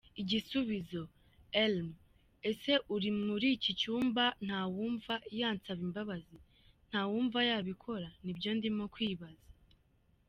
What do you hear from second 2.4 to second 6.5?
Ese muri icyi cyumba ntawumva yansaba imbabazi?